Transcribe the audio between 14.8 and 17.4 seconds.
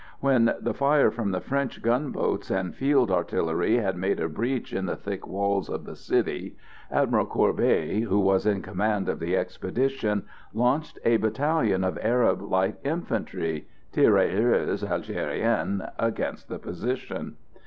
Algériens) against the position.